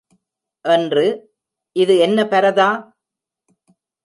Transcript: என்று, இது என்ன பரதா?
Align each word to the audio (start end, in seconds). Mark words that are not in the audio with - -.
என்று, 0.65 1.29
இது 1.75 1.97
என்ன 1.97 2.23
பரதா? 2.23 2.69